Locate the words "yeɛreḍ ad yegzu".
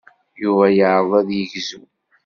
0.77-1.81